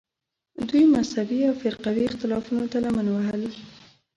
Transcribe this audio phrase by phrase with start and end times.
[0.67, 3.43] دوی مذهبي او فرقوي اختلافونو ته لمن وهل